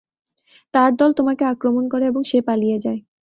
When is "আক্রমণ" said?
1.53-1.83